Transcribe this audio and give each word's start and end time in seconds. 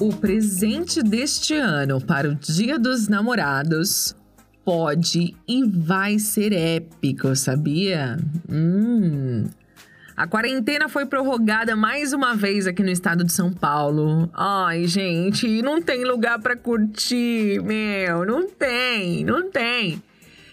O 0.00 0.12
presente 0.12 1.00
deste 1.04 1.54
ano 1.54 2.00
para 2.00 2.28
o 2.28 2.34
Dia 2.34 2.80
dos 2.80 3.06
Namorados 3.06 4.12
pode 4.64 5.36
e 5.46 5.64
vai 5.64 6.18
ser 6.18 6.52
épico, 6.52 7.36
sabia? 7.36 8.18
Hum. 8.50 9.46
A 10.16 10.26
quarentena 10.26 10.88
foi 10.88 11.06
prorrogada 11.06 11.76
mais 11.76 12.12
uma 12.12 12.34
vez 12.34 12.66
aqui 12.66 12.82
no 12.82 12.90
estado 12.90 13.22
de 13.22 13.32
São 13.32 13.52
Paulo. 13.52 14.28
Ai, 14.34 14.84
gente, 14.88 15.62
não 15.62 15.80
tem 15.80 16.04
lugar 16.04 16.40
para 16.40 16.56
curtir, 16.56 17.62
meu, 17.62 18.24
não 18.26 18.48
tem, 18.50 19.24
não 19.24 19.48
tem. 19.48 20.02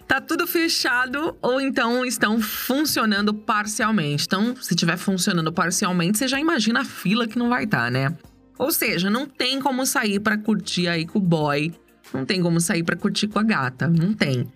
Tá 0.08 0.21
tudo 0.21 0.46
fechado 0.46 1.35
ou 1.41 1.60
então 1.60 2.05
estão 2.05 2.40
funcionando 2.40 3.34
parcialmente. 3.34 4.26
Então, 4.27 4.55
se 4.55 4.76
tiver 4.76 4.98
funcionando 4.98 5.52
parcialmente, 5.52 6.20
você 6.20 6.27
já 6.27 6.40
imagina 6.40 6.82
a 6.82 6.85
fila 6.85 7.27
que 7.27 7.40
não 7.40 7.49
vai 7.49 7.63
estar, 7.63 7.85
tá, 7.85 7.90
né? 7.90 8.16
Ou 8.62 8.72
seja, 8.72 9.10
não 9.10 9.26
tem 9.26 9.60
como 9.60 9.88
sair 9.88 10.20
para 10.20 10.38
curtir 10.38 10.88
aí 10.88 11.04
com 11.04 11.18
o 11.18 11.22
boy, 11.22 11.74
não 12.14 12.24
tem 12.24 12.44
como 12.44 12.62
sair 12.62 12.84
para 12.84 12.96
curtir 12.96 13.28
com 13.28 13.40
a 13.40 13.44
gata, 13.44 13.88
não 13.88 14.14
tem. 14.14 14.48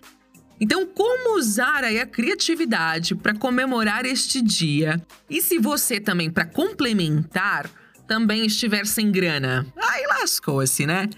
Então, 0.60 0.86
como 0.86 1.36
usar 1.36 1.82
aí 1.82 1.98
a 1.98 2.06
criatividade 2.06 3.16
para 3.16 3.34
comemorar 3.34 4.06
este 4.06 4.40
dia? 4.40 5.04
E 5.28 5.42
se 5.42 5.58
você 5.58 5.98
também, 5.98 6.30
para 6.30 6.44
complementar, 6.44 7.68
também 8.06 8.46
estiver 8.46 8.86
sem 8.86 9.10
grana? 9.10 9.66
Aí 9.76 10.06
lascou-se, 10.06 10.86
né? 10.86 11.10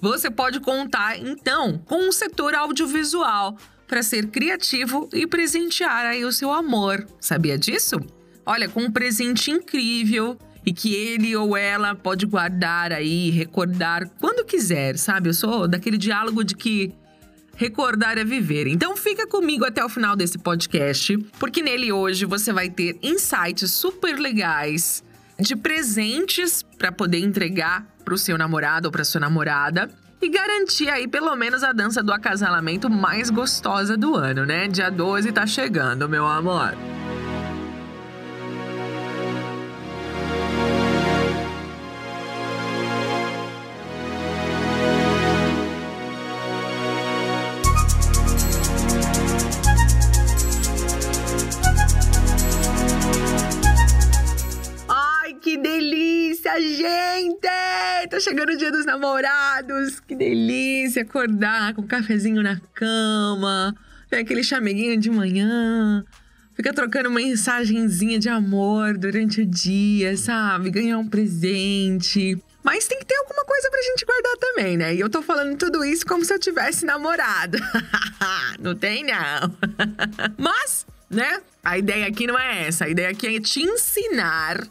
Você 0.00 0.28
pode 0.28 0.58
contar, 0.58 1.16
então, 1.16 1.78
com 1.86 2.08
o 2.08 2.12
setor 2.12 2.56
audiovisual 2.56 3.56
para 3.86 4.02
ser 4.02 4.26
criativo 4.26 5.08
e 5.12 5.28
presentear 5.28 6.06
aí 6.06 6.24
o 6.24 6.32
seu 6.32 6.52
amor. 6.52 7.06
Sabia 7.20 7.56
disso? 7.56 8.00
Olha, 8.44 8.68
com 8.68 8.82
um 8.82 8.90
presente 8.90 9.52
incrível 9.52 10.36
e 10.64 10.72
que 10.72 10.94
ele 10.94 11.34
ou 11.36 11.56
ela 11.56 11.94
pode 11.94 12.26
guardar 12.26 12.92
aí, 12.92 13.30
recordar 13.30 14.08
quando 14.20 14.44
quiser, 14.44 14.96
sabe? 14.96 15.28
Eu 15.28 15.34
sou 15.34 15.66
daquele 15.66 15.98
diálogo 15.98 16.44
de 16.44 16.54
que 16.54 16.94
recordar 17.56 18.18
é 18.18 18.24
viver. 18.24 18.66
Então 18.66 18.96
fica 18.96 19.26
comigo 19.26 19.64
até 19.64 19.84
o 19.84 19.88
final 19.88 20.16
desse 20.16 20.38
podcast, 20.38 21.18
porque 21.38 21.62
nele 21.62 21.92
hoje 21.92 22.24
você 22.24 22.52
vai 22.52 22.70
ter 22.70 22.98
insights 23.02 23.72
super 23.72 24.18
legais 24.18 25.02
de 25.38 25.56
presentes 25.56 26.62
para 26.62 26.92
poder 26.92 27.18
entregar 27.18 27.86
para 28.04 28.14
o 28.14 28.18
seu 28.18 28.38
namorado 28.38 28.88
ou 28.88 28.92
para 28.92 29.04
sua 29.04 29.20
namorada 29.20 29.90
e 30.20 30.28
garantir 30.28 30.88
aí 30.88 31.08
pelo 31.08 31.34
menos 31.34 31.64
a 31.64 31.72
dança 31.72 32.02
do 32.02 32.12
acasalamento 32.12 32.88
mais 32.88 33.28
gostosa 33.28 33.96
do 33.96 34.14
ano, 34.14 34.46
né? 34.46 34.68
Dia 34.68 34.90
12 34.90 35.32
tá 35.32 35.46
chegando, 35.46 36.08
meu 36.08 36.26
amor. 36.26 36.74
Chegando 58.22 58.50
o 58.50 58.56
dia 58.56 58.70
dos 58.70 58.86
namorados. 58.86 60.00
Que 60.00 60.14
delícia 60.14 61.02
acordar 61.02 61.74
com 61.74 61.82
um 61.82 61.86
cafezinho 61.86 62.42
na 62.42 62.60
cama. 62.72 63.74
Tem 64.08 64.20
aquele 64.20 64.44
chameguinho 64.44 64.98
de 64.98 65.10
manhã. 65.10 66.04
Fica 66.54 66.72
trocando 66.72 67.08
uma 67.08 67.18
mensagenzinha 67.18 68.18
de 68.18 68.28
amor 68.28 68.96
durante 68.96 69.40
o 69.40 69.46
dia, 69.46 70.16
sabe? 70.16 70.70
Ganhar 70.70 70.98
um 70.98 71.08
presente. 71.08 72.40
Mas 72.62 72.86
tem 72.86 72.98
que 73.00 73.06
ter 73.06 73.16
alguma 73.16 73.44
coisa 73.44 73.68
pra 73.70 73.82
gente 73.82 74.04
guardar 74.04 74.36
também, 74.36 74.76
né? 74.76 74.94
E 74.94 75.00
eu 75.00 75.10
tô 75.10 75.20
falando 75.20 75.56
tudo 75.56 75.84
isso 75.84 76.06
como 76.06 76.24
se 76.24 76.32
eu 76.32 76.38
tivesse 76.38 76.84
namorado. 76.84 77.58
não 78.60 78.76
tem, 78.76 79.04
não. 79.04 79.56
Mas, 80.38 80.86
né? 81.10 81.40
A 81.64 81.76
ideia 81.76 82.06
aqui 82.06 82.26
não 82.26 82.38
é 82.38 82.68
essa. 82.68 82.84
A 82.84 82.88
ideia 82.88 83.08
aqui 83.08 83.34
é 83.34 83.40
te 83.40 83.62
ensinar 83.62 84.68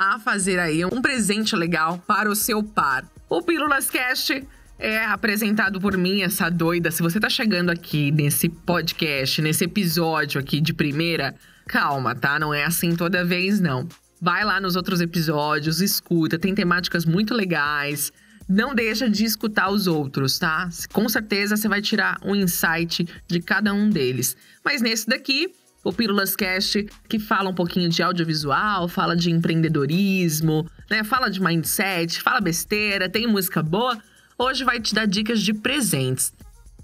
a 0.00 0.18
fazer 0.18 0.58
aí 0.58 0.82
um 0.82 1.02
presente 1.02 1.54
legal 1.54 1.98
para 2.06 2.30
o 2.30 2.34
seu 2.34 2.62
par. 2.62 3.04
O 3.28 3.42
Pílulas 3.42 3.90
Cast 3.90 4.42
é 4.78 5.04
apresentado 5.04 5.78
por 5.78 5.94
mim, 5.98 6.22
essa 6.22 6.48
doida. 6.48 6.90
Se 6.90 7.02
você 7.02 7.20
tá 7.20 7.28
chegando 7.28 7.68
aqui 7.68 8.10
nesse 8.10 8.48
podcast, 8.48 9.42
nesse 9.42 9.64
episódio 9.64 10.40
aqui 10.40 10.58
de 10.58 10.72
primeira, 10.72 11.34
calma, 11.68 12.14
tá? 12.14 12.38
Não 12.38 12.54
é 12.54 12.64
assim 12.64 12.96
toda 12.96 13.22
vez, 13.26 13.60
não. 13.60 13.86
Vai 14.18 14.42
lá 14.42 14.58
nos 14.58 14.74
outros 14.74 15.02
episódios, 15.02 15.82
escuta, 15.82 16.38
tem 16.38 16.54
temáticas 16.54 17.04
muito 17.04 17.34
legais. 17.34 18.10
Não 18.48 18.74
deixa 18.74 19.08
de 19.08 19.26
escutar 19.26 19.68
os 19.68 19.86
outros, 19.86 20.38
tá? 20.38 20.70
Com 20.94 21.10
certeza 21.10 21.58
você 21.58 21.68
vai 21.68 21.82
tirar 21.82 22.18
um 22.24 22.34
insight 22.34 23.06
de 23.28 23.40
cada 23.40 23.74
um 23.74 23.90
deles. 23.90 24.34
Mas 24.64 24.80
nesse 24.80 25.06
daqui, 25.06 25.52
o 25.82 25.92
Pílulas 25.92 26.36
Cast, 26.36 26.86
que 27.08 27.18
fala 27.18 27.48
um 27.48 27.54
pouquinho 27.54 27.88
de 27.88 28.02
audiovisual, 28.02 28.88
fala 28.88 29.16
de 29.16 29.30
empreendedorismo, 29.30 30.66
né? 30.90 31.02
Fala 31.02 31.30
de 31.30 31.40
mindset, 31.40 32.20
fala 32.20 32.40
besteira, 32.40 33.08
tem 33.08 33.26
música 33.26 33.62
boa. 33.62 33.98
Hoje 34.38 34.64
vai 34.64 34.80
te 34.80 34.94
dar 34.94 35.06
dicas 35.06 35.40
de 35.40 35.54
presentes. 35.54 36.32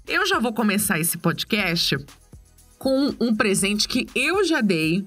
Eu 0.07 0.25
já 0.25 0.39
vou 0.39 0.53
começar 0.53 0.99
esse 0.99 1.17
podcast 1.17 1.97
com 2.79 3.13
um 3.19 3.35
presente 3.35 3.87
que 3.87 4.07
eu 4.15 4.43
já 4.43 4.61
dei. 4.61 5.05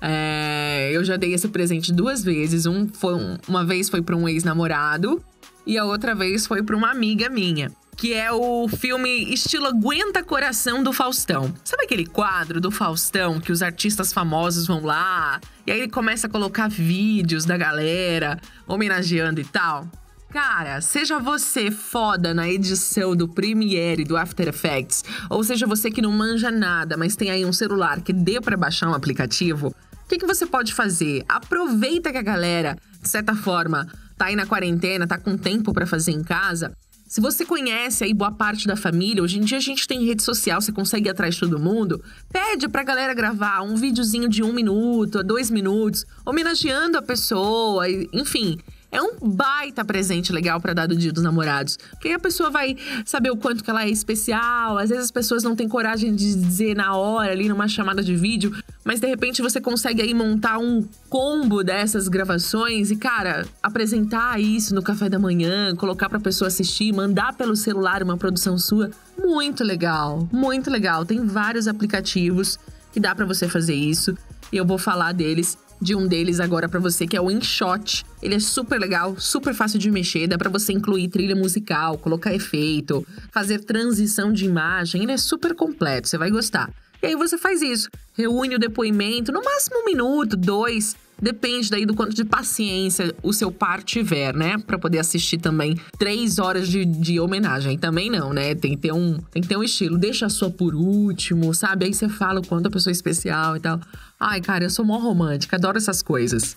É, 0.00 0.90
eu 0.92 1.04
já 1.04 1.16
dei 1.16 1.32
esse 1.32 1.48
presente 1.48 1.92
duas 1.92 2.22
vezes. 2.22 2.66
Um 2.66 2.88
foi 2.88 3.14
uma 3.48 3.64
vez 3.64 3.88
foi 3.88 4.02
para 4.02 4.16
um 4.16 4.28
ex-namorado 4.28 5.22
e 5.66 5.78
a 5.78 5.84
outra 5.84 6.14
vez 6.14 6.46
foi 6.46 6.62
para 6.62 6.76
uma 6.76 6.90
amiga 6.90 7.30
minha 7.30 7.70
que 7.96 8.14
é 8.14 8.32
o 8.32 8.66
filme 8.68 9.32
estilo 9.32 9.66
Aguenta 9.66 10.22
Coração 10.22 10.82
do 10.82 10.92
Faustão. 10.92 11.54
Sabe 11.64 11.84
aquele 11.84 12.06
quadro 12.06 12.60
do 12.60 12.70
Faustão 12.70 13.40
que 13.40 13.52
os 13.52 13.62
artistas 13.62 14.12
famosos 14.12 14.66
vão 14.66 14.82
lá 14.82 15.40
e 15.66 15.70
aí 15.70 15.80
ele 15.80 15.90
começa 15.90 16.26
a 16.26 16.30
colocar 16.30 16.68
vídeos 16.68 17.44
da 17.44 17.56
galera 17.56 18.40
homenageando 18.66 19.40
e 19.40 19.44
tal? 19.44 19.86
Cara, 20.30 20.80
seja 20.80 21.18
você 21.18 21.70
foda 21.70 22.32
na 22.32 22.48
edição 22.48 23.14
do 23.14 23.28
Premiere 23.28 24.02
do 24.02 24.16
After 24.16 24.48
Effects, 24.48 25.04
ou 25.28 25.44
seja 25.44 25.66
você 25.66 25.90
que 25.90 26.00
não 26.00 26.10
manja 26.10 26.50
nada, 26.50 26.96
mas 26.96 27.14
tem 27.14 27.30
aí 27.30 27.44
um 27.44 27.52
celular 27.52 28.00
que 28.00 28.14
dê 28.14 28.40
para 28.40 28.56
baixar 28.56 28.88
um 28.88 28.94
aplicativo, 28.94 29.68
o 29.68 30.08
que, 30.08 30.18
que 30.18 30.26
você 30.26 30.46
pode 30.46 30.72
fazer? 30.74 31.22
Aproveita 31.28 32.10
que 32.10 32.18
a 32.18 32.22
galera, 32.22 32.78
de 33.00 33.08
certa 33.08 33.34
forma, 33.34 33.86
tá 34.16 34.26
aí 34.26 34.36
na 34.36 34.46
quarentena, 34.46 35.06
tá 35.06 35.18
com 35.18 35.36
tempo 35.36 35.72
para 35.72 35.86
fazer 35.86 36.12
em 36.12 36.24
casa 36.24 36.72
se 37.12 37.20
você 37.20 37.44
conhece 37.44 38.04
aí 38.04 38.14
boa 38.14 38.32
parte 38.32 38.66
da 38.66 38.74
família, 38.74 39.22
hoje 39.22 39.36
em 39.36 39.42
dia 39.42 39.58
a 39.58 39.60
gente 39.60 39.86
tem 39.86 40.02
rede 40.02 40.22
social, 40.22 40.62
você 40.62 40.72
consegue 40.72 41.10
ir 41.10 41.10
atrás 41.10 41.34
de 41.34 41.40
todo 41.40 41.58
mundo, 41.58 42.02
pede 42.32 42.66
pra 42.68 42.82
galera 42.82 43.12
gravar 43.12 43.60
um 43.60 43.76
videozinho 43.76 44.30
de 44.30 44.42
um 44.42 44.50
minuto, 44.50 45.22
dois 45.22 45.50
minutos, 45.50 46.06
homenageando 46.24 46.96
a 46.96 47.02
pessoa, 47.02 47.84
enfim 48.14 48.58
é 48.92 49.00
um 49.00 49.14
baita 49.22 49.82
presente 49.82 50.30
legal 50.30 50.60
para 50.60 50.74
dar 50.74 50.86
do 50.86 50.94
Dia 50.94 51.10
dos 51.10 51.22
Namorados. 51.22 51.78
Porque 51.92 52.10
a 52.10 52.18
pessoa 52.18 52.50
vai 52.50 52.76
saber 53.06 53.30
o 53.30 53.36
quanto 53.38 53.64
que 53.64 53.70
ela 53.70 53.84
é 53.84 53.88
especial. 53.88 54.76
Às 54.76 54.90
vezes 54.90 55.06
as 55.06 55.10
pessoas 55.10 55.42
não 55.42 55.56
têm 55.56 55.66
coragem 55.66 56.14
de 56.14 56.34
dizer 56.34 56.76
na 56.76 56.94
hora, 56.94 57.32
ali 57.32 57.48
numa 57.48 57.66
chamada 57.66 58.02
de 58.02 58.14
vídeo, 58.14 58.54
mas 58.84 59.00
de 59.00 59.06
repente 59.06 59.40
você 59.40 59.62
consegue 59.62 60.02
aí 60.02 60.12
montar 60.12 60.58
um 60.58 60.86
combo 61.08 61.64
dessas 61.64 62.06
gravações 62.06 62.90
e, 62.90 62.96
cara, 62.96 63.46
apresentar 63.62 64.38
isso 64.38 64.74
no 64.74 64.82
café 64.82 65.08
da 65.08 65.18
manhã, 65.18 65.74
colocar 65.74 66.10
pra 66.10 66.20
pessoa 66.20 66.48
assistir, 66.48 66.92
mandar 66.92 67.34
pelo 67.34 67.56
celular 67.56 68.02
uma 68.02 68.18
produção 68.18 68.58
sua. 68.58 68.90
Muito 69.18 69.64
legal, 69.64 70.28
muito 70.30 70.70
legal. 70.70 71.06
Tem 71.06 71.24
vários 71.24 71.66
aplicativos 71.66 72.58
que 72.92 73.00
dá 73.00 73.14
para 73.14 73.24
você 73.24 73.48
fazer 73.48 73.74
isso. 73.74 74.14
E 74.52 74.58
eu 74.58 74.66
vou 74.66 74.76
falar 74.76 75.12
deles 75.12 75.56
de 75.82 75.96
um 75.96 76.06
deles 76.06 76.38
agora 76.38 76.68
para 76.68 76.78
você, 76.78 77.06
que 77.06 77.16
é 77.16 77.20
o 77.20 77.28
InShot. 77.28 78.04
Ele 78.22 78.36
é 78.36 78.38
super 78.38 78.78
legal, 78.78 79.18
super 79.18 79.52
fácil 79.52 79.80
de 79.80 79.90
mexer, 79.90 80.28
dá 80.28 80.38
para 80.38 80.48
você 80.48 80.72
incluir 80.72 81.08
trilha 81.08 81.34
musical, 81.34 81.98
colocar 81.98 82.32
efeito, 82.32 83.04
fazer 83.32 83.58
transição 83.64 84.32
de 84.32 84.44
imagem. 84.44 85.02
Ele 85.02 85.12
é 85.12 85.16
super 85.16 85.54
completo, 85.54 86.08
você 86.08 86.16
vai 86.16 86.30
gostar. 86.30 86.72
E 87.02 87.06
aí 87.06 87.16
você 87.16 87.36
faz 87.36 87.60
isso, 87.60 87.88
reúne 88.14 88.54
o 88.54 88.60
depoimento, 88.60 89.32
no 89.32 89.42
máximo 89.42 89.80
um 89.80 89.84
minuto, 89.84 90.36
dois, 90.36 90.94
Depende 91.22 91.70
daí 91.70 91.86
do 91.86 91.94
quanto 91.94 92.12
de 92.12 92.24
paciência 92.24 93.14
o 93.22 93.32
seu 93.32 93.52
par 93.52 93.80
tiver, 93.84 94.34
né? 94.34 94.58
Pra 94.58 94.76
poder 94.76 94.98
assistir 94.98 95.38
também 95.38 95.78
três 95.96 96.40
horas 96.40 96.66
de, 96.66 96.84
de 96.84 97.20
homenagem. 97.20 97.78
Também 97.78 98.10
não, 98.10 98.32
né? 98.32 98.56
Tem 98.56 98.72
que, 98.72 98.78
ter 98.78 98.92
um, 98.92 99.18
tem 99.30 99.40
que 99.40 99.46
ter 99.46 99.56
um 99.56 99.62
estilo. 99.62 99.96
Deixa 99.96 100.26
a 100.26 100.28
sua 100.28 100.50
por 100.50 100.74
último, 100.74 101.54
sabe? 101.54 101.84
Aí 101.84 101.94
você 101.94 102.08
fala 102.08 102.40
o 102.40 102.46
quanto 102.46 102.66
a 102.66 102.70
pessoa 102.70 102.90
é 102.90 102.94
especial 102.94 103.56
e 103.56 103.60
tal. 103.60 103.78
Ai, 104.18 104.40
cara, 104.40 104.64
eu 104.64 104.70
sou 104.70 104.84
mó 104.84 104.98
romântica, 104.98 105.54
adoro 105.54 105.78
essas 105.78 106.02
coisas. 106.02 106.56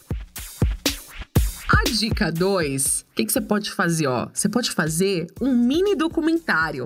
A 1.69 1.83
dica 1.91 2.31
2, 2.31 3.05
o 3.11 3.15
que, 3.15 3.25
que 3.25 3.31
você 3.31 3.41
pode 3.41 3.71
fazer? 3.71 4.07
Ó, 4.07 4.27
você 4.33 4.49
pode 4.49 4.71
fazer 4.71 5.27
um 5.39 5.55
mini 5.55 5.95
documentário. 5.95 6.85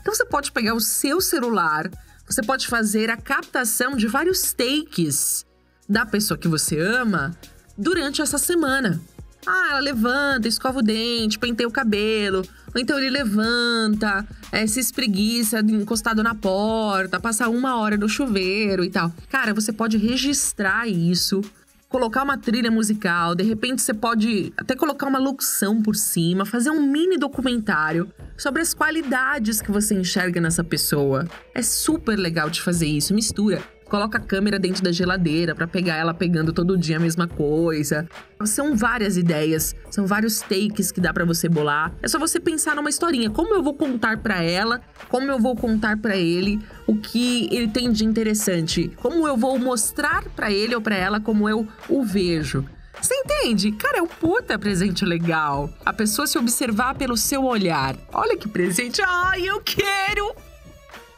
Então 0.00 0.12
você 0.12 0.24
pode 0.24 0.50
pegar 0.50 0.74
o 0.74 0.80
seu 0.80 1.20
celular, 1.20 1.88
você 2.26 2.42
pode 2.42 2.66
fazer 2.66 3.10
a 3.10 3.16
captação 3.16 3.94
de 3.94 4.08
vários 4.08 4.52
takes 4.52 5.46
da 5.92 6.06
pessoa 6.06 6.38
que 6.38 6.48
você 6.48 6.80
ama 6.80 7.36
durante 7.76 8.22
essa 8.22 8.38
semana. 8.38 8.98
Ah, 9.46 9.68
ela 9.72 9.80
levanta, 9.80 10.48
escova 10.48 10.78
o 10.78 10.82
dente, 10.82 11.38
penteia 11.38 11.68
o 11.68 11.72
cabelo. 11.72 12.42
Ou 12.74 12.80
então 12.80 12.98
ele 12.98 13.10
levanta, 13.10 14.26
é, 14.50 14.66
se 14.66 14.80
espreguiça 14.80 15.60
encostado 15.60 16.22
na 16.22 16.34
porta, 16.34 17.20
passa 17.20 17.48
uma 17.48 17.76
hora 17.76 17.98
no 17.98 18.08
chuveiro 18.08 18.82
e 18.82 18.90
tal. 18.90 19.12
Cara, 19.28 19.52
você 19.52 19.70
pode 19.70 19.98
registrar 19.98 20.88
isso 20.88 21.42
colocar 21.90 22.22
uma 22.22 22.38
trilha 22.38 22.70
musical, 22.70 23.34
de 23.34 23.44
repente 23.44 23.82
você 23.82 23.92
pode 23.92 24.50
até 24.56 24.74
colocar 24.74 25.06
uma 25.06 25.18
locução 25.18 25.82
por 25.82 25.94
cima, 25.94 26.46
fazer 26.46 26.70
um 26.70 26.80
mini 26.90 27.18
documentário 27.18 28.10
sobre 28.34 28.62
as 28.62 28.72
qualidades 28.72 29.60
que 29.60 29.70
você 29.70 29.94
enxerga 29.94 30.40
nessa 30.40 30.64
pessoa. 30.64 31.28
É 31.54 31.60
super 31.60 32.18
legal 32.18 32.48
de 32.48 32.62
fazer 32.62 32.86
isso, 32.86 33.12
mistura 33.12 33.62
coloca 33.92 34.16
a 34.16 34.20
câmera 34.22 34.58
dentro 34.58 34.82
da 34.82 34.90
geladeira 34.90 35.54
para 35.54 35.66
pegar 35.66 35.96
ela 35.96 36.14
pegando 36.14 36.50
todo 36.50 36.78
dia 36.78 36.96
a 36.96 36.98
mesma 36.98 37.28
coisa. 37.28 38.08
São 38.42 38.74
várias 38.74 39.18
ideias, 39.18 39.76
são 39.90 40.06
vários 40.06 40.40
takes 40.40 40.90
que 40.90 40.98
dá 40.98 41.12
para 41.12 41.26
você 41.26 41.46
bolar. 41.46 41.92
É 42.00 42.08
só 42.08 42.18
você 42.18 42.40
pensar 42.40 42.74
numa 42.74 42.88
historinha, 42.88 43.28
como 43.28 43.52
eu 43.52 43.62
vou 43.62 43.74
contar 43.74 44.16
para 44.16 44.42
ela, 44.42 44.80
como 45.10 45.30
eu 45.30 45.38
vou 45.38 45.54
contar 45.54 45.98
para 45.98 46.16
ele 46.16 46.58
o 46.86 46.96
que 46.96 47.54
ele 47.54 47.68
tem 47.68 47.92
de 47.92 48.06
interessante, 48.06 48.90
como 48.96 49.28
eu 49.28 49.36
vou 49.36 49.58
mostrar 49.58 50.24
para 50.30 50.50
ele 50.50 50.74
ou 50.74 50.80
para 50.80 50.96
ela 50.96 51.20
como 51.20 51.46
eu 51.46 51.68
o 51.86 52.02
vejo. 52.02 52.64
Você 52.98 53.14
entende? 53.14 53.72
Cara, 53.72 53.98
é 53.98 54.02
um 54.02 54.06
puta 54.06 54.58
presente 54.58 55.04
legal. 55.04 55.68
A 55.84 55.92
pessoa 55.92 56.26
se 56.26 56.38
observar 56.38 56.94
pelo 56.94 57.16
seu 57.16 57.44
olhar. 57.44 57.94
Olha 58.10 58.38
que 58.38 58.48
presente. 58.48 59.02
Ai, 59.04 59.42
eu 59.46 59.60
quero! 59.60 60.51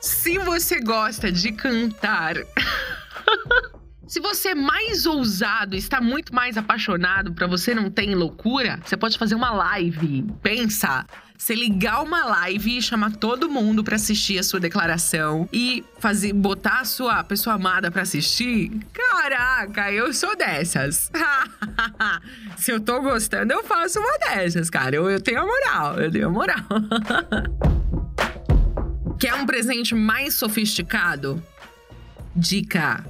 Se 0.05 0.37
você 0.39 0.81
gosta 0.81 1.33
de 1.33 1.51
cantar. 1.51 2.35
Se 4.07 4.21
você 4.21 4.51
é 4.51 4.55
mais 4.55 5.07
ousado, 5.07 5.75
está 5.75 5.99
muito 5.99 6.35
mais 6.35 6.59
apaixonado, 6.59 7.33
para 7.33 7.47
você 7.47 7.75
não 7.75 7.91
tem 7.91 8.15
loucura, 8.15 8.79
você 8.85 8.99
pode 8.99 9.17
fazer 9.17 9.35
uma 9.35 9.51
live. 9.51 10.27
Pensa, 10.43 11.07
você 11.39 11.55
ligar 11.55 12.03
uma 12.03 12.23
live 12.27 12.77
e 12.77 12.83
chamar 12.83 13.13
todo 13.13 13.49
mundo 13.49 13.83
para 13.83 13.97
assistir 13.97 14.39
a 14.39 14.43
sua 14.43 14.61
declaração 14.61 15.49
e 15.51 15.83
fazer 15.99 16.35
botar 16.35 16.81
a 16.81 16.85
sua 16.85 17.25
pessoa 17.25 17.57
amada 17.57 17.91
para 17.91 18.03
assistir. 18.03 18.79
Caraca, 18.93 19.91
eu 19.91 20.13
sou 20.13 20.37
dessas. 20.37 21.11
Se 22.59 22.71
eu 22.71 22.79
tô 22.79 23.01
gostando, 23.01 23.55
eu 23.55 23.65
faço 23.65 23.99
uma 24.01 24.19
dessas, 24.19 24.69
cara. 24.69 24.95
Eu, 24.95 25.09
eu 25.09 25.19
tenho 25.19 25.41
a 25.41 25.47
moral, 25.47 25.99
eu 25.99 26.11
tenho 26.11 26.29
a 26.29 26.31
moral. 26.31 26.61
Quer 29.25 29.33
um 29.37 29.47
presente 29.47 29.95
mais 29.95 30.35
sofisticado? 30.35 31.43
Dica: 32.37 33.03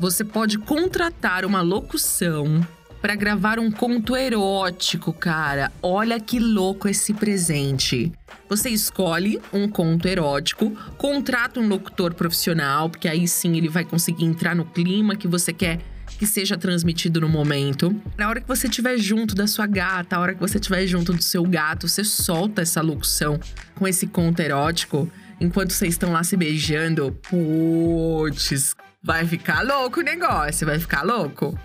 você 0.00 0.24
pode 0.24 0.56
contratar 0.56 1.44
uma 1.44 1.60
locução 1.60 2.66
para 3.02 3.14
gravar 3.14 3.58
um 3.58 3.70
conto 3.70 4.16
erótico, 4.16 5.12
cara. 5.12 5.70
Olha 5.82 6.18
que 6.18 6.40
louco 6.40 6.88
esse 6.88 7.12
presente. 7.12 8.10
Você 8.48 8.70
escolhe 8.70 9.42
um 9.52 9.68
conto 9.68 10.08
erótico, 10.08 10.70
contrata 10.96 11.60
um 11.60 11.68
locutor 11.68 12.14
profissional, 12.14 12.88
porque 12.88 13.06
aí 13.06 13.28
sim 13.28 13.54
ele 13.58 13.68
vai 13.68 13.84
conseguir 13.84 14.24
entrar 14.24 14.56
no 14.56 14.64
clima 14.64 15.16
que 15.16 15.28
você 15.28 15.52
quer 15.52 15.80
que 16.18 16.26
seja 16.26 16.56
transmitido 16.56 17.20
no 17.20 17.28
momento. 17.28 17.94
Na 18.16 18.26
hora 18.30 18.40
que 18.40 18.48
você 18.48 18.68
estiver 18.68 18.96
junto 18.96 19.34
da 19.34 19.46
sua 19.46 19.66
gata, 19.66 20.16
a 20.16 20.20
hora 20.20 20.32
que 20.32 20.40
você 20.40 20.56
estiver 20.56 20.86
junto 20.86 21.12
do 21.12 21.22
seu 21.22 21.42
gato, 21.42 21.86
você 21.86 22.02
solta 22.02 22.62
essa 22.62 22.80
locução 22.80 23.38
com 23.74 23.86
esse 23.86 24.06
conto 24.06 24.40
erótico 24.40 25.12
enquanto 25.40 25.72
vocês 25.72 25.94
estão 25.94 26.12
lá 26.12 26.22
se 26.22 26.36
beijando, 26.36 27.12
putz, 27.28 28.74
vai 29.02 29.26
ficar 29.26 29.64
louco 29.64 30.00
o 30.00 30.02
negócio, 30.02 30.66
vai 30.66 30.78
ficar 30.78 31.02
louco. 31.02 31.58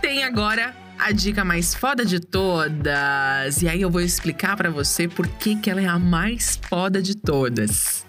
Tem 0.00 0.24
agora 0.24 0.74
a 0.98 1.12
dica 1.12 1.44
mais 1.44 1.74
foda 1.74 2.04
de 2.04 2.20
todas. 2.20 3.62
E 3.62 3.68
aí 3.68 3.80
eu 3.82 3.90
vou 3.90 4.00
explicar 4.00 4.56
para 4.56 4.70
você 4.70 5.08
por 5.08 5.26
que, 5.26 5.56
que 5.56 5.70
ela 5.70 5.80
é 5.80 5.86
a 5.86 5.98
mais 5.98 6.58
foda 6.68 7.00
de 7.00 7.16
todas. 7.16 8.04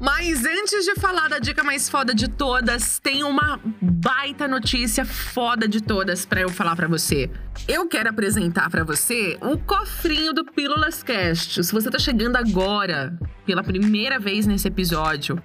Mas 0.00 0.44
antes 0.44 0.84
de 0.84 0.94
falar 0.94 1.28
da 1.28 1.40
dica 1.40 1.64
mais 1.64 1.88
foda 1.88 2.14
de 2.14 2.28
todas, 2.28 3.00
tem 3.00 3.24
uma 3.24 3.58
baita 3.82 4.46
notícia 4.46 5.04
foda 5.04 5.66
de 5.66 5.82
todas 5.82 6.24
para 6.24 6.40
eu 6.40 6.48
falar 6.48 6.76
para 6.76 6.86
você. 6.86 7.28
Eu 7.66 7.88
quero 7.88 8.08
apresentar 8.08 8.70
para 8.70 8.84
você 8.84 9.36
o 9.40 9.58
cofrinho 9.58 10.32
do 10.32 10.44
Pílulas 10.44 11.02
Cast. 11.02 11.64
Se 11.64 11.72
você 11.72 11.90
tá 11.90 11.98
chegando 11.98 12.36
agora 12.36 13.18
pela 13.44 13.64
primeira 13.64 14.20
vez 14.20 14.46
nesse 14.46 14.68
episódio, 14.68 15.42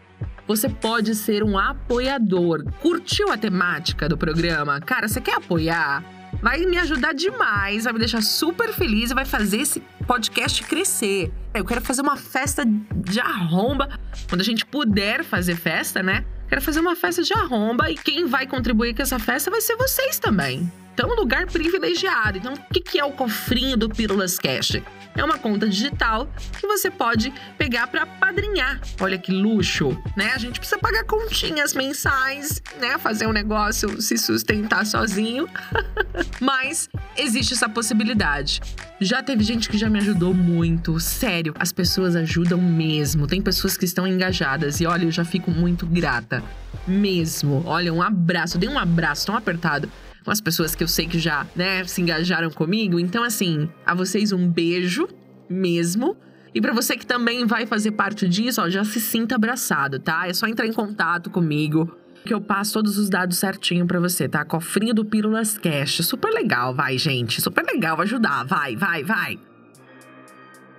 você 0.47 0.69
pode 0.69 1.15
ser 1.15 1.43
um 1.43 1.57
apoiador. 1.57 2.63
Curtiu 2.79 3.31
a 3.31 3.37
temática 3.37 4.07
do 4.07 4.17
programa? 4.17 4.79
Cara, 4.79 5.07
você 5.07 5.19
quer 5.19 5.35
apoiar? 5.35 6.03
Vai 6.43 6.65
me 6.65 6.77
ajudar 6.77 7.13
demais, 7.13 7.85
vai 7.85 7.93
me 7.93 7.99
deixar 7.99 8.21
super 8.21 8.73
feliz 8.73 9.11
e 9.11 9.13
vai 9.13 9.23
fazer 9.23 9.61
esse 9.61 9.79
podcast 10.05 10.61
crescer. 10.63 11.31
Eu 11.53 11.63
quero 11.63 11.79
fazer 11.79 12.01
uma 12.01 12.17
festa 12.17 12.65
de 12.65 13.17
arromba. 13.21 13.87
Quando 14.27 14.41
a 14.41 14.43
gente 14.43 14.65
puder 14.65 15.23
fazer 15.23 15.55
festa, 15.55 16.03
né? 16.03 16.25
Quero 16.49 16.61
fazer 16.61 16.81
uma 16.81 16.97
festa 16.97 17.23
de 17.23 17.33
arromba 17.33 17.89
e 17.89 17.95
quem 17.95 18.25
vai 18.25 18.45
contribuir 18.45 18.93
com 18.93 19.01
essa 19.01 19.17
festa 19.17 19.49
vai 19.49 19.61
ser 19.61 19.77
vocês 19.77 20.19
também. 20.19 20.69
Então, 20.93 21.09
um 21.09 21.15
lugar 21.15 21.47
privilegiado. 21.47 22.37
Então, 22.37 22.53
o 22.53 22.73
que 22.73 22.99
é 22.99 23.03
o 23.03 23.11
cofrinho 23.11 23.75
do 23.75 23.89
Pílulas 23.89 24.37
Cash? 24.37 24.79
É 25.15 25.23
uma 25.23 25.39
conta 25.39 25.67
digital 25.67 26.27
que 26.59 26.67
você 26.67 26.89
pode 26.89 27.33
pegar 27.57 27.87
para 27.87 28.05
padrinhar. 28.05 28.79
Olha 28.99 29.17
que 29.17 29.31
luxo, 29.31 29.97
né? 30.15 30.31
A 30.35 30.37
gente 30.37 30.59
precisa 30.59 30.79
pagar 30.79 31.03
continhas 31.03 31.73
mensais, 31.73 32.61
né? 32.79 32.97
Fazer 32.99 33.27
um 33.27 33.31
negócio 33.31 33.99
se 34.01 34.17
sustentar 34.17 34.85
sozinho. 34.85 35.47
Mas 36.39 36.89
existe 37.17 37.53
essa 37.53 37.67
possibilidade. 37.67 38.61
Já 39.01 39.23
teve 39.23 39.43
gente 39.43 39.69
que 39.69 39.77
já 39.77 39.89
me 39.89 39.99
ajudou 39.99 40.33
muito. 40.33 40.99
Sério, 40.99 41.55
as 41.57 41.71
pessoas 41.71 42.15
ajudam 42.15 42.59
mesmo. 42.61 43.25
Tem 43.25 43.41
pessoas 43.41 43.75
que 43.75 43.85
estão 43.85 44.05
engajadas 44.05 44.79
e 44.79 44.85
olha, 44.85 45.05
eu 45.05 45.11
já 45.11 45.25
fico 45.25 45.49
muito 45.49 45.87
grata. 45.87 46.43
Mesmo. 46.87 47.63
Olha, 47.65 47.91
um 47.93 48.01
abraço. 48.01 48.57
Dei 48.57 48.69
um 48.69 48.77
abraço 48.77 49.25
tão 49.25 49.35
apertado 49.35 49.89
com 50.23 50.31
as 50.31 50.41
pessoas 50.41 50.75
que 50.75 50.83
eu 50.83 50.87
sei 50.87 51.07
que 51.07 51.19
já, 51.19 51.45
né, 51.55 51.83
se 51.83 52.01
engajaram 52.01 52.49
comigo. 52.49 52.99
Então, 52.99 53.23
assim, 53.23 53.69
a 53.85 53.93
vocês 53.93 54.31
um 54.31 54.47
beijo 54.47 55.07
mesmo. 55.49 56.15
E 56.55 56.61
para 56.61 56.73
você 56.73 56.95
que 56.95 57.05
também 57.05 57.45
vai 57.45 57.65
fazer 57.65 57.91
parte 57.91 58.27
disso, 58.27 58.61
ó, 58.61 58.69
já 58.69 58.83
se 58.83 59.01
sinta 59.01 59.35
abraçado, 59.35 59.99
tá? 59.99 60.27
É 60.27 60.33
só 60.33 60.47
entrar 60.47 60.67
em 60.67 60.73
contato 60.73 61.29
comigo 61.29 61.97
que 62.25 62.33
eu 62.33 62.39
passo 62.39 62.73
todos 62.73 62.97
os 62.97 63.09
dados 63.09 63.37
certinho 63.37 63.85
para 63.85 63.99
você, 63.99 64.29
tá? 64.29 64.45
Cofrinho 64.45 64.93
do 64.93 65.03
Pílulas 65.03 65.57
Cash. 65.57 66.05
Super 66.05 66.31
legal, 66.31 66.73
vai, 66.73 66.97
gente. 66.97 67.41
Super 67.41 67.65
legal, 67.65 67.97
vai 67.97 68.05
ajudar. 68.05 68.45
Vai, 68.45 68.75
vai, 68.75 69.03
vai. 69.03 69.39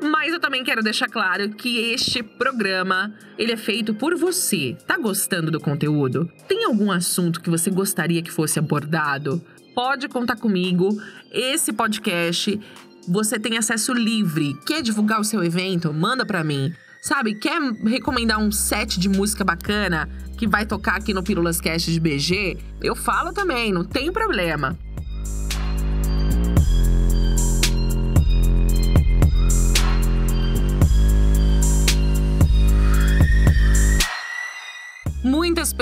Mas 0.00 0.32
eu 0.32 0.40
também 0.40 0.64
quero 0.64 0.82
deixar 0.82 1.08
claro 1.08 1.50
que 1.50 1.92
este 1.92 2.22
programa, 2.22 3.14
ele 3.38 3.52
é 3.52 3.56
feito 3.56 3.94
por 3.94 4.16
você. 4.16 4.76
Tá 4.86 4.98
gostando 4.98 5.50
do 5.50 5.60
conteúdo? 5.60 6.30
Tem 6.48 6.64
algum 6.64 6.90
assunto 6.90 7.40
que 7.40 7.50
você 7.50 7.70
gostaria 7.70 8.22
que 8.22 8.30
fosse 8.30 8.58
abordado? 8.58 9.42
Pode 9.74 10.08
contar 10.08 10.36
comigo. 10.36 10.88
Esse 11.32 11.72
podcast 11.72 12.60
você 13.08 13.38
tem 13.38 13.58
acesso 13.58 13.92
livre. 13.92 14.54
Quer 14.66 14.82
divulgar 14.82 15.20
o 15.20 15.24
seu 15.24 15.42
evento? 15.44 15.92
Manda 15.92 16.24
para 16.24 16.42
mim. 16.44 16.72
Sabe, 17.02 17.34
quer 17.34 17.60
recomendar 17.84 18.38
um 18.38 18.50
set 18.50 18.98
de 18.98 19.10
música 19.10 19.44
bacana 19.44 20.08
que 20.38 20.46
vai 20.46 20.64
tocar 20.64 20.96
aqui 20.96 21.12
no 21.12 21.22
Pílulas 21.22 21.60
Cast 21.60 21.92
de 21.92 22.00
BG? 22.00 22.56
Eu 22.80 22.96
falo 22.96 23.32
também, 23.32 23.72
não 23.72 23.84
tem 23.84 24.10
problema. 24.10 24.78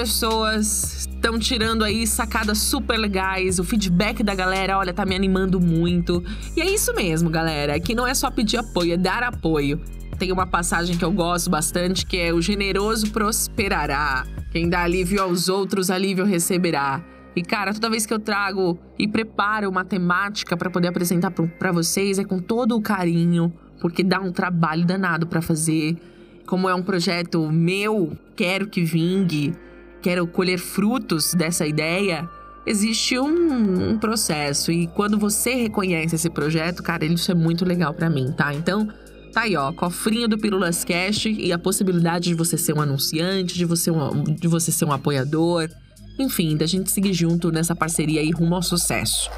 Pessoas 0.03 1.07
estão 1.09 1.39
tirando 1.39 1.85
aí 1.85 2.05
sacadas 2.09 2.59
super 2.59 2.99
legais. 2.99 3.61
O 3.61 3.65
feedback 3.65 4.21
da 4.25 4.35
galera, 4.35 4.77
olha, 4.77 4.93
tá 4.93 5.07
me 5.07 5.15
animando 5.15 5.61
muito. 5.61 6.25
E 6.57 6.61
é 6.61 6.69
isso 6.69 6.93
mesmo, 6.93 7.31
galera. 7.31 7.79
Que 7.79 7.95
não 7.95 8.05
é 8.05 8.13
só 8.13 8.29
pedir 8.29 8.57
apoio, 8.57 8.95
é 8.95 8.97
dar 8.97 9.23
apoio. 9.23 9.81
Tem 10.19 10.33
uma 10.33 10.45
passagem 10.45 10.97
que 10.97 11.05
eu 11.05 11.13
gosto 11.13 11.49
bastante 11.49 12.05
que 12.05 12.19
é: 12.19 12.33
O 12.33 12.43
generoso 12.43 13.13
prosperará. 13.13 14.27
Quem 14.51 14.69
dá 14.69 14.83
alívio 14.83 15.23
aos 15.23 15.49
outros, 15.49 15.89
alívio 15.89 16.25
receberá. 16.25 17.01
E 17.37 17.41
cara, 17.41 17.73
toda 17.73 17.89
vez 17.89 18.05
que 18.05 18.13
eu 18.13 18.19
trago 18.19 18.77
e 18.99 19.07
preparo 19.07 19.71
uma 19.71 19.85
temática 19.85 20.57
para 20.57 20.69
poder 20.69 20.89
apresentar 20.89 21.31
para 21.31 21.71
vocês 21.71 22.19
é 22.19 22.25
com 22.25 22.41
todo 22.41 22.77
o 22.77 22.83
carinho, 22.83 23.53
porque 23.81 24.03
dá 24.03 24.21
um 24.21 24.33
trabalho 24.33 24.85
danado 24.85 25.29
para 25.29 25.41
fazer 25.41 25.97
como 26.45 26.69
é 26.69 26.75
um 26.75 26.83
projeto 26.83 27.51
meu, 27.51 28.19
quero 28.37 28.67
que 28.67 28.83
vingue, 28.83 29.55
quero 30.03 30.27
colher 30.27 30.59
frutos 30.59 31.33
dessa 31.33 31.67
ideia, 31.67 32.29
existe 32.67 33.19
um, 33.19 33.91
um, 33.91 33.99
processo. 33.99 34.73
E 34.73 34.87
quando 34.89 35.19
você 35.19 35.55
reconhece 35.55 36.17
esse 36.17 36.29
projeto, 36.29 36.83
cara, 36.83 37.05
isso 37.05 37.31
é 37.31 37.35
muito 37.35 37.65
legal 37.65 37.95
para 37.95 38.11
mim, 38.11 38.33
tá? 38.33 38.53
Então, 38.53 38.89
Tá 39.33 39.43
aí, 39.43 39.57
ó, 39.57 39.73
cofrinho 39.73 40.29
do 40.29 40.37
Pílulas 40.37 40.85
Cash 40.85 41.25
e 41.25 41.55
a 41.55 41.59
possibilidade 41.59 42.29
de 42.29 42.35
você 42.35 42.59
ser 42.59 42.75
um 42.75 42.83
anunciante, 42.83 43.55
de 43.55 43.65
você, 43.65 43.91
um, 43.91 44.25
de 44.25 44.47
você 44.47 44.71
ser 44.71 44.85
um 44.85 44.93
apoiador. 44.93 45.71
Enfim, 46.19 46.55
da 46.55 46.67
gente 46.67 46.91
seguir 46.91 47.15
junto 47.15 47.51
nessa 47.51 47.75
parceria 47.75 48.21
aí 48.21 48.31
rumo 48.31 48.55
ao 48.55 48.63
sucesso. 48.63 49.31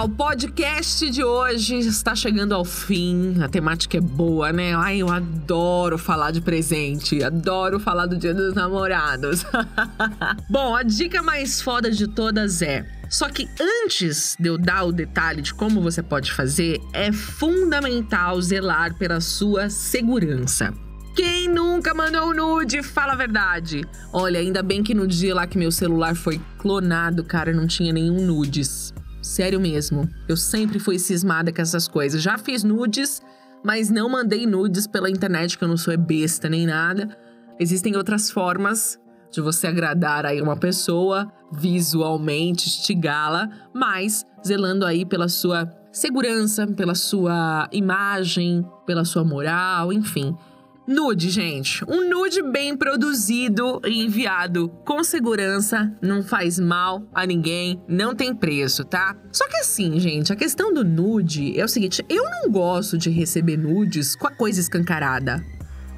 O 0.00 0.08
podcast 0.08 1.10
de 1.10 1.22
hoje 1.22 1.78
está 1.78 2.14
chegando 2.14 2.54
ao 2.54 2.64
fim. 2.64 3.40
A 3.40 3.48
temática 3.48 3.98
é 3.98 4.00
boa, 4.00 4.52
né? 4.52 4.74
Ai, 4.74 4.98
eu 4.98 5.08
adoro 5.08 5.96
falar 5.96 6.30
de 6.32 6.40
presente, 6.40 7.22
adoro 7.22 7.78
falar 7.78 8.06
do 8.06 8.16
Dia 8.16 8.34
dos 8.34 8.54
Namorados. 8.54 9.44
Bom, 10.50 10.74
a 10.74 10.82
dica 10.82 11.22
mais 11.22 11.60
foda 11.60 11.90
de 11.90 12.08
todas 12.08 12.62
é 12.62 12.84
só 13.08 13.28
que 13.28 13.46
antes 13.60 14.34
de 14.40 14.48
eu 14.48 14.56
dar 14.56 14.84
o 14.84 14.92
detalhe 14.92 15.42
de 15.42 15.52
como 15.52 15.82
você 15.82 16.02
pode 16.02 16.32
fazer, 16.32 16.80
é 16.94 17.12
fundamental 17.12 18.40
zelar 18.40 18.94
pela 18.96 19.20
sua 19.20 19.68
segurança. 19.68 20.72
Quem 21.14 21.46
nunca 21.46 21.92
mandou 21.92 22.34
nude? 22.34 22.82
Fala 22.82 23.12
a 23.12 23.16
verdade. 23.16 23.82
Olha, 24.10 24.40
ainda 24.40 24.62
bem 24.62 24.82
que 24.82 24.94
no 24.94 25.06
dia 25.06 25.34
lá 25.34 25.46
que 25.46 25.58
meu 25.58 25.70
celular 25.70 26.16
foi 26.16 26.40
clonado, 26.58 27.22
cara, 27.22 27.52
não 27.52 27.66
tinha 27.66 27.92
nenhum 27.92 28.24
nudes. 28.24 28.94
Sério 29.22 29.60
mesmo. 29.60 30.08
Eu 30.28 30.36
sempre 30.36 30.80
fui 30.80 30.98
cismada 30.98 31.52
com 31.52 31.62
essas 31.62 31.86
coisas. 31.86 32.20
Já 32.20 32.36
fiz 32.36 32.64
nudes, 32.64 33.22
mas 33.64 33.88
não 33.88 34.08
mandei 34.08 34.46
nudes 34.46 34.88
pela 34.88 35.08
internet, 35.08 35.56
que 35.56 35.62
eu 35.62 35.68
não 35.68 35.76
sou 35.76 35.96
besta 35.96 36.48
nem 36.48 36.66
nada. 36.66 37.16
Existem 37.58 37.96
outras 37.96 38.30
formas 38.30 38.98
de 39.30 39.40
você 39.40 39.68
agradar 39.68 40.26
aí 40.26 40.42
uma 40.42 40.56
pessoa 40.56 41.32
visualmente, 41.52 42.68
estigá-la, 42.68 43.48
mas 43.72 44.26
zelando 44.44 44.84
aí 44.84 45.06
pela 45.06 45.28
sua 45.28 45.70
segurança, 45.92 46.66
pela 46.66 46.94
sua 46.94 47.68
imagem, 47.70 48.66
pela 48.84 49.04
sua 49.04 49.22
moral, 49.22 49.92
enfim. 49.92 50.36
Nude, 50.86 51.30
gente. 51.30 51.84
Um 51.86 52.08
nude 52.10 52.42
bem 52.42 52.76
produzido 52.76 53.80
e 53.84 54.04
enviado 54.04 54.68
com 54.84 55.04
segurança 55.04 55.96
não 56.02 56.24
faz 56.24 56.58
mal 56.58 57.06
a 57.14 57.24
ninguém, 57.24 57.80
não 57.86 58.16
tem 58.16 58.34
preço, 58.34 58.84
tá? 58.84 59.16
Só 59.30 59.46
que 59.48 59.58
assim, 59.58 60.00
gente, 60.00 60.32
a 60.32 60.36
questão 60.36 60.74
do 60.74 60.84
nude 60.84 61.58
é 61.58 61.64
o 61.64 61.68
seguinte: 61.68 62.04
eu 62.08 62.24
não 62.24 62.50
gosto 62.50 62.98
de 62.98 63.10
receber 63.10 63.56
nudes 63.56 64.16
com 64.16 64.26
a 64.26 64.32
coisa 64.32 64.60
escancarada. 64.60 65.44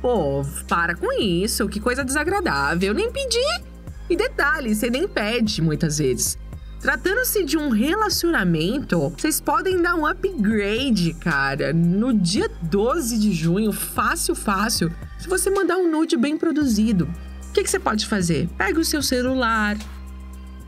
Pô, 0.03 0.43
para 0.69 0.95
com 0.95 1.11
isso, 1.19 1.67
que 1.67 1.81
coisa 1.81 2.05
desagradável. 2.05 2.93
Nem 2.93 3.11
pedi. 3.11 3.65
E 4.11 4.15
detalhe, 4.15 4.75
você 4.75 4.91
nem 4.91 5.09
pede 5.09 5.63
muitas 5.63 5.97
vezes. 5.97 6.39
Tratando-se 6.85 7.43
de 7.45 7.57
um 7.57 7.71
relacionamento, 7.71 9.09
vocês 9.17 9.41
podem 9.41 9.81
dar 9.81 9.95
um 9.95 10.05
upgrade, 10.05 11.15
cara. 11.15 11.73
No 11.73 12.13
dia 12.13 12.47
12 12.61 13.19
de 13.19 13.33
junho, 13.33 13.73
fácil, 13.73 14.35
fácil, 14.35 14.95
se 15.19 15.27
você 15.27 15.49
mandar 15.49 15.79
um 15.79 15.91
nude 15.91 16.15
bem 16.15 16.37
produzido. 16.37 17.09
O 17.49 17.53
que, 17.55 17.63
que 17.63 17.71
você 17.71 17.79
pode 17.79 18.05
fazer? 18.05 18.51
Pega 18.59 18.79
o 18.79 18.85
seu 18.85 19.03
celular, 19.03 19.79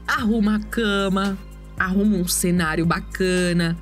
arruma 0.09 0.57
a 0.57 0.61
cama, 0.61 1.37
arruma 1.79 2.17
um 2.17 2.27
cenário 2.27 2.87
bacana, 2.87 3.77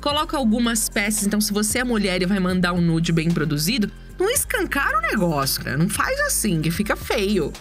coloca 0.00 0.38
algumas 0.38 0.88
peças. 0.88 1.26
Então, 1.26 1.38
se 1.38 1.52
você 1.52 1.80
é 1.80 1.84
mulher 1.84 2.22
e 2.22 2.26
vai 2.26 2.40
mandar 2.40 2.72
um 2.72 2.80
nude 2.80 3.12
bem 3.12 3.30
produzido, 3.30 3.92
não 4.18 4.30
escancara 4.30 5.00
o 5.00 5.02
negócio, 5.02 5.62
cara. 5.62 5.76
Não 5.76 5.90
faz 5.90 6.18
assim, 6.20 6.62
que 6.62 6.70
fica 6.70 6.96
feio. 6.96 7.52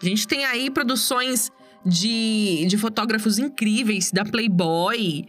A 0.00 0.06
gente 0.06 0.26
tem 0.26 0.46
aí 0.46 0.70
produções 0.70 1.52
de, 1.86 2.66
de 2.66 2.76
fotógrafos 2.76 3.38
incríveis, 3.38 4.10
da 4.10 4.24
Playboy, 4.24 5.26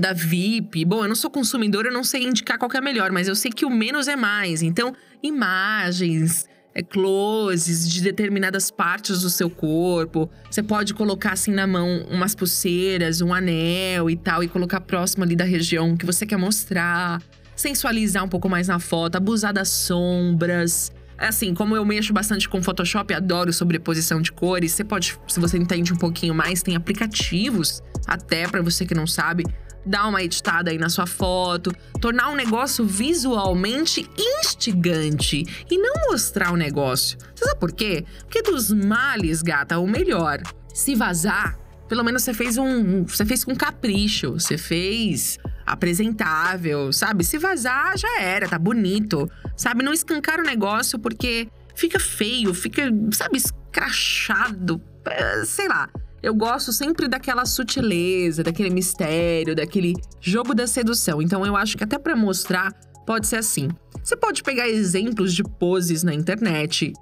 da 0.00 0.12
VIP. 0.12 0.84
Bom, 0.84 1.04
eu 1.04 1.08
não 1.08 1.14
sou 1.14 1.30
consumidora, 1.30 1.88
eu 1.88 1.92
não 1.92 2.04
sei 2.04 2.24
indicar 2.24 2.58
qual 2.58 2.70
é 2.72 2.80
melhor, 2.80 3.12
mas 3.12 3.28
eu 3.28 3.34
sei 3.34 3.50
que 3.50 3.64
o 3.64 3.70
menos 3.70 4.08
é 4.08 4.16
mais. 4.16 4.62
Então, 4.62 4.94
imagens, 5.22 6.48
é, 6.74 6.82
closes 6.82 7.88
de 7.88 8.00
determinadas 8.00 8.70
partes 8.70 9.22
do 9.22 9.30
seu 9.30 9.50
corpo. 9.50 10.30
Você 10.50 10.62
pode 10.62 10.94
colocar 10.94 11.32
assim 11.32 11.52
na 11.52 11.66
mão 11.66 12.06
umas 12.08 12.34
pulseiras, 12.34 13.20
um 13.20 13.34
anel 13.34 14.08
e 14.08 14.16
tal, 14.16 14.42
e 14.42 14.48
colocar 14.48 14.80
próximo 14.80 15.24
ali 15.24 15.36
da 15.36 15.44
região 15.44 15.96
que 15.96 16.06
você 16.06 16.24
quer 16.24 16.38
mostrar. 16.38 17.20
Sensualizar 17.54 18.24
um 18.24 18.28
pouco 18.28 18.48
mais 18.48 18.68
na 18.68 18.78
foto, 18.78 19.16
abusar 19.16 19.52
das 19.52 19.68
sombras. 19.68 20.90
Assim, 21.20 21.52
como 21.52 21.76
eu 21.76 21.84
mexo 21.84 22.14
bastante 22.14 22.48
com 22.48 22.62
Photoshop, 22.62 23.12
adoro 23.12 23.52
sobreposição 23.52 24.22
de 24.22 24.32
cores, 24.32 24.72
você 24.72 24.82
pode, 24.82 25.18
se 25.28 25.38
você 25.38 25.58
entende 25.58 25.92
um 25.92 25.96
pouquinho 25.96 26.34
mais, 26.34 26.62
tem 26.62 26.74
aplicativos 26.74 27.82
até 28.06 28.48
para 28.48 28.62
você 28.62 28.86
que 28.86 28.94
não 28.94 29.06
sabe, 29.06 29.44
dar 29.84 30.08
uma 30.08 30.22
editada 30.22 30.70
aí 30.70 30.78
na 30.78 30.88
sua 30.88 31.06
foto, 31.06 31.72
tornar 32.00 32.30
um 32.30 32.34
negócio 32.34 32.84
visualmente 32.86 34.08
instigante 34.18 35.44
e 35.70 35.78
não 35.78 36.10
mostrar 36.10 36.52
o 36.52 36.56
negócio. 36.56 37.18
Você 37.34 37.44
sabe 37.44 37.60
por 37.60 37.72
quê? 37.72 38.04
Porque 38.20 38.42
dos 38.42 38.70
males, 38.70 39.42
gata, 39.42 39.78
o 39.78 39.86
melhor. 39.86 40.40
Se 40.72 40.94
vazar, 40.94 41.58
pelo 41.88 42.02
menos 42.02 42.22
você 42.22 42.32
fez 42.32 42.56
um, 42.56 43.04
você 43.04 43.26
fez 43.26 43.44
com 43.44 43.54
capricho, 43.54 44.32
você 44.32 44.56
fez 44.56 45.38
apresentável, 45.72 46.92
sabe? 46.92 47.24
Se 47.24 47.38
vazar, 47.38 47.96
já 47.96 48.20
era, 48.20 48.48
tá 48.48 48.58
bonito. 48.58 49.30
Sabe? 49.56 49.82
Não 49.82 49.92
escancar 49.92 50.40
o 50.40 50.42
negócio 50.42 50.98
porque 50.98 51.48
fica 51.74 51.98
feio, 51.98 52.52
fica, 52.54 52.82
sabe, 53.12 53.38
escrachado. 53.38 54.80
É, 55.04 55.44
sei 55.44 55.68
lá. 55.68 55.88
Eu 56.22 56.34
gosto 56.34 56.70
sempre 56.72 57.08
daquela 57.08 57.46
sutileza, 57.46 58.42
daquele 58.42 58.68
mistério, 58.68 59.56
daquele 59.56 59.94
jogo 60.20 60.54
da 60.54 60.66
sedução. 60.66 61.22
Então 61.22 61.46
eu 61.46 61.56
acho 61.56 61.78
que 61.78 61.84
até 61.84 61.98
para 61.98 62.14
mostrar 62.14 62.72
pode 63.06 63.26
ser 63.26 63.36
assim. 63.36 63.68
Você 64.02 64.16
pode 64.16 64.42
pegar 64.42 64.68
exemplos 64.68 65.32
de 65.32 65.42
poses 65.42 66.02
na 66.02 66.12
internet. 66.12 66.92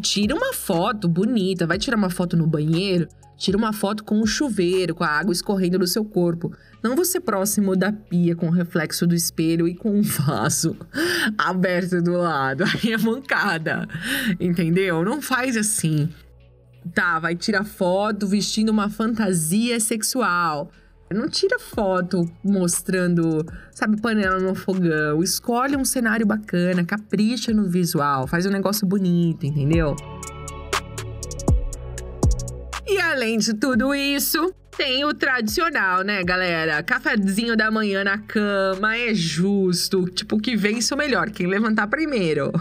Tira 0.00 0.34
uma 0.34 0.54
foto 0.54 1.06
bonita, 1.06 1.66
vai 1.66 1.78
tirar 1.78 1.96
uma 1.96 2.08
foto 2.08 2.36
no 2.36 2.46
banheiro, 2.46 3.06
Tira 3.38 3.56
uma 3.56 3.72
foto 3.72 4.02
com 4.02 4.20
o 4.20 4.26
chuveiro, 4.26 4.96
com 4.96 5.04
a 5.04 5.08
água 5.08 5.32
escorrendo 5.32 5.78
do 5.78 5.86
seu 5.86 6.04
corpo. 6.04 6.52
Não 6.82 6.96
você 6.96 7.20
próximo 7.20 7.76
da 7.76 7.92
pia 7.92 8.34
com 8.34 8.48
o 8.48 8.50
reflexo 8.52 9.06
do 9.06 9.14
espelho 9.14 9.68
e 9.68 9.76
com 9.76 9.96
um 9.96 10.02
vaso 10.02 10.76
aberto 11.38 12.02
do 12.02 12.14
lado. 12.14 12.64
Aí 12.82 12.92
é 12.92 12.98
mancada. 12.98 13.88
Entendeu? 14.40 15.04
Não 15.04 15.22
faz 15.22 15.56
assim. 15.56 16.08
Tá, 16.92 17.20
vai 17.20 17.36
tirar 17.36 17.64
foto 17.64 18.26
vestindo 18.26 18.70
uma 18.70 18.90
fantasia 18.90 19.78
sexual. 19.78 20.72
Não 21.08 21.28
tira 21.28 21.58
foto 21.60 22.28
mostrando, 22.44 23.46
sabe, 23.70 24.00
panela 24.00 24.40
no 24.40 24.54
fogão. 24.54 25.22
Escolhe 25.22 25.76
um 25.76 25.84
cenário 25.84 26.26
bacana, 26.26 26.84
capricha 26.84 27.52
no 27.52 27.68
visual, 27.68 28.26
faz 28.26 28.44
um 28.46 28.50
negócio 28.50 28.86
bonito, 28.86 29.46
entendeu? 29.46 29.96
Além 33.18 33.36
de 33.36 33.52
tudo 33.52 33.92
isso, 33.92 34.54
tem 34.76 35.04
o 35.04 35.12
tradicional, 35.12 36.04
né, 36.04 36.22
galera? 36.22 36.80
Cafezinho 36.84 37.56
da 37.56 37.68
manhã 37.68 38.04
na 38.04 38.16
cama 38.16 38.96
é 38.96 39.12
justo. 39.12 40.04
Tipo, 40.08 40.38
que 40.38 40.54
vence 40.54 40.94
o 40.94 40.96
melhor, 40.96 41.28
quem 41.28 41.48
levantar 41.48 41.88
primeiro. 41.88 42.52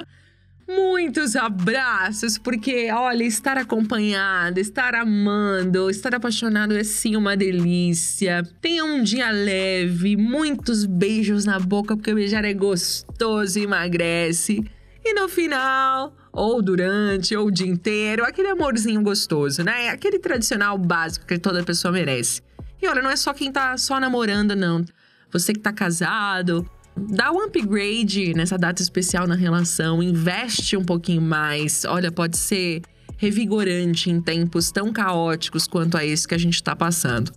Muitos 0.68 1.34
abraços, 1.34 2.36
porque 2.36 2.90
olha, 2.92 3.24
estar 3.24 3.56
acompanhado, 3.56 4.60
estar 4.60 4.94
amando, 4.94 5.88
estar 5.88 6.14
apaixonado 6.14 6.74
é 6.74 6.84
sim 6.84 7.16
uma 7.16 7.34
delícia. 7.34 8.42
Tenha 8.60 8.84
um 8.84 9.02
dia 9.02 9.30
leve, 9.30 10.18
muitos 10.18 10.84
beijos 10.84 11.46
na 11.46 11.58
boca, 11.58 11.96
porque 11.96 12.12
beijar 12.12 12.44
é 12.44 12.52
gostoso 12.52 13.58
e 13.58 13.62
emagrece. 13.62 14.62
E 15.04 15.12
no 15.12 15.28
final, 15.28 16.16
ou 16.32 16.62
durante, 16.62 17.36
ou 17.36 17.48
o 17.48 17.50
dia 17.50 17.66
inteiro, 17.66 18.24
aquele 18.24 18.48
amorzinho 18.48 19.02
gostoso, 19.02 19.62
né? 19.62 19.90
Aquele 19.90 20.18
tradicional 20.18 20.78
básico 20.78 21.26
que 21.26 21.38
toda 21.38 21.62
pessoa 21.62 21.92
merece. 21.92 22.40
E 22.80 22.88
olha, 22.88 23.02
não 23.02 23.10
é 23.10 23.16
só 23.16 23.34
quem 23.34 23.52
tá 23.52 23.76
só 23.76 24.00
namorando, 24.00 24.56
não. 24.56 24.82
Você 25.30 25.52
que 25.52 25.60
tá 25.60 25.72
casado, 25.72 26.66
dá 26.96 27.30
um 27.30 27.44
upgrade 27.44 28.32
nessa 28.34 28.56
data 28.56 28.80
especial 28.80 29.26
na 29.26 29.34
relação, 29.34 30.02
investe 30.02 30.74
um 30.74 30.84
pouquinho 30.84 31.20
mais. 31.20 31.84
Olha, 31.84 32.10
pode 32.10 32.38
ser 32.38 32.80
revigorante 33.18 34.10
em 34.10 34.22
tempos 34.22 34.72
tão 34.72 34.92
caóticos 34.92 35.66
quanto 35.66 35.98
a 35.98 36.04
esse 36.04 36.26
que 36.26 36.34
a 36.34 36.38
gente 36.38 36.62
tá 36.62 36.74
passando. 36.74 37.30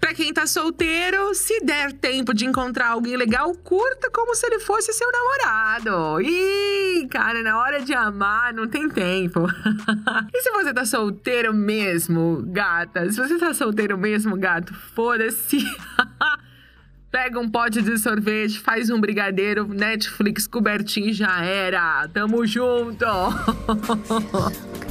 Pra 0.00 0.12
quem 0.12 0.32
tá 0.34 0.46
solteiro, 0.46 1.34
se 1.34 1.60
der 1.64 1.92
tempo 1.92 2.34
de 2.34 2.44
encontrar 2.44 2.88
alguém 2.88 3.16
legal, 3.16 3.54
curta 3.54 4.10
como 4.10 4.34
se 4.34 4.46
ele 4.46 4.60
fosse 4.60 4.92
seu 4.92 5.08
namorado. 5.10 6.20
Ih, 6.20 7.08
cara, 7.10 7.42
na 7.42 7.58
hora 7.58 7.80
de 7.80 7.94
amar 7.94 8.52
não 8.52 8.68
tem 8.68 8.88
tempo. 8.88 9.46
e 10.32 10.42
se 10.42 10.50
você 10.50 10.74
tá 10.74 10.84
solteiro 10.84 11.54
mesmo, 11.54 12.42
gata? 12.46 13.10
Se 13.10 13.16
você 13.16 13.38
tá 13.38 13.54
solteiro 13.54 13.96
mesmo, 13.96 14.36
gato, 14.36 14.74
foda-se. 14.94 15.58
Pega 17.10 17.38
um 17.38 17.48
pote 17.48 17.80
de 17.80 17.96
sorvete, 17.96 18.58
faz 18.58 18.90
um 18.90 19.00
brigadeiro, 19.00 19.68
Netflix 19.68 20.48
cobertinho 20.48 21.12
já 21.12 21.44
era. 21.44 22.08
Tamo 22.08 22.44
junto! 22.44 23.06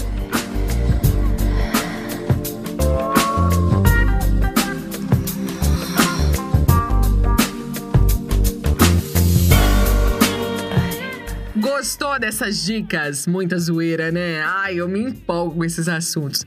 dessas 12.24 12.64
dicas? 12.64 13.28
Muita 13.28 13.60
zoeira, 13.60 14.10
né? 14.10 14.42
Ai, 14.44 14.76
eu 14.80 14.88
me 14.88 15.02
empolgo 15.02 15.56
com 15.58 15.66
esses 15.66 15.90
assuntos. 15.90 16.46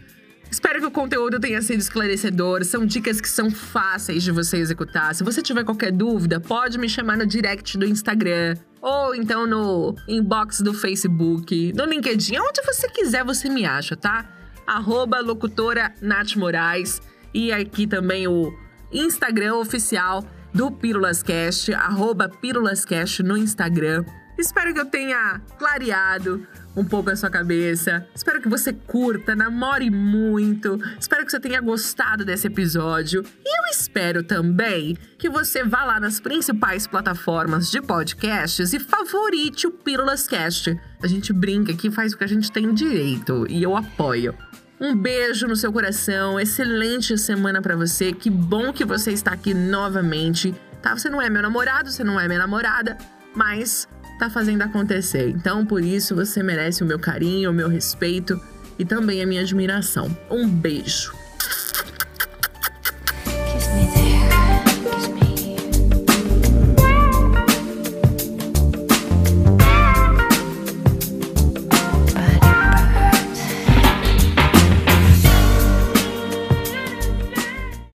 Espero 0.50 0.80
que 0.80 0.86
o 0.86 0.90
conteúdo 0.90 1.38
tenha 1.38 1.60
sido 1.60 1.78
esclarecedor. 1.78 2.64
São 2.64 2.86
dicas 2.86 3.20
que 3.20 3.28
são 3.28 3.50
fáceis 3.50 4.22
de 4.22 4.32
você 4.32 4.56
executar. 4.56 5.14
Se 5.14 5.22
você 5.22 5.42
tiver 5.42 5.64
qualquer 5.64 5.92
dúvida, 5.92 6.40
pode 6.40 6.78
me 6.78 6.88
chamar 6.88 7.18
no 7.18 7.26
direct 7.26 7.76
do 7.76 7.84
Instagram 7.84 8.56
ou 8.80 9.14
então 9.14 9.46
no 9.46 9.94
inbox 10.08 10.62
do 10.62 10.72
Facebook, 10.72 11.74
no 11.74 11.84
LinkedIn, 11.84 12.38
onde 12.38 12.62
você 12.62 12.88
quiser 12.88 13.22
você 13.22 13.50
me 13.50 13.66
acha, 13.66 13.94
tá? 13.94 14.30
Arroba 14.66 15.20
locutora 15.20 15.92
Nath 16.00 16.36
Moraes 16.36 17.02
e 17.34 17.52
aqui 17.52 17.86
também 17.86 18.26
o 18.26 18.50
Instagram 18.90 19.56
oficial 19.56 20.24
do 20.54 20.70
Pílulas 20.70 21.22
Cast, 21.22 21.74
arroba 21.74 22.30
Pílulas 22.30 22.82
Cast 22.82 23.22
no 23.22 23.36
Instagram. 23.36 24.06
Espero 24.38 24.74
que 24.74 24.80
eu 24.80 24.86
tenha 24.86 25.40
clareado 25.58 26.46
um 26.76 26.84
pouco 26.84 27.10
a 27.10 27.16
sua 27.16 27.30
cabeça. 27.30 28.06
Espero 28.14 28.40
que 28.40 28.48
você 28.48 28.72
curta, 28.72 29.34
namore 29.34 29.90
muito. 29.90 30.78
Espero 31.00 31.24
que 31.24 31.30
você 31.30 31.40
tenha 31.40 31.60
gostado 31.60 32.24
desse 32.24 32.46
episódio. 32.46 33.24
E 33.44 33.58
eu 33.58 33.70
espero 33.70 34.22
também 34.22 34.96
que 35.16 35.30
você 35.30 35.64
vá 35.64 35.84
lá 35.84 35.98
nas 35.98 36.20
principais 36.20 36.86
plataformas 36.86 37.70
de 37.70 37.80
podcasts 37.80 38.74
e 38.74 38.78
favorite 38.78 39.66
o 39.66 39.70
Pílulas 39.70 40.28
Cast. 40.28 40.78
A 41.02 41.06
gente 41.06 41.32
brinca 41.32 41.72
aqui, 41.72 41.90
faz 41.90 42.12
o 42.12 42.18
que 42.18 42.24
a 42.24 42.28
gente 42.28 42.52
tem 42.52 42.74
direito 42.74 43.46
e 43.48 43.62
eu 43.62 43.74
apoio. 43.74 44.34
Um 44.78 44.94
beijo 44.94 45.46
no 45.46 45.56
seu 45.56 45.72
coração, 45.72 46.38
excelente 46.38 47.16
semana 47.16 47.62
para 47.62 47.74
você. 47.74 48.12
Que 48.12 48.28
bom 48.28 48.74
que 48.74 48.84
você 48.84 49.10
está 49.10 49.32
aqui 49.32 49.54
novamente. 49.54 50.54
Tá? 50.82 50.94
Você 50.94 51.08
não 51.08 51.22
é 51.22 51.30
meu 51.30 51.40
namorado, 51.40 51.90
você 51.90 52.04
não 52.04 52.20
é 52.20 52.26
minha 52.28 52.40
namorada, 52.40 52.98
mas 53.34 53.88
tá 54.18 54.30
fazendo 54.30 54.62
acontecer. 54.62 55.28
Então, 55.28 55.64
por 55.64 55.82
isso, 55.82 56.14
você 56.14 56.42
merece 56.42 56.82
o 56.82 56.86
meu 56.86 56.98
carinho, 56.98 57.50
o 57.50 57.54
meu 57.54 57.68
respeito 57.68 58.40
e 58.78 58.84
também 58.84 59.22
a 59.22 59.26
minha 59.26 59.42
admiração. 59.42 60.16
Um 60.30 60.48
beijo. 60.48 61.25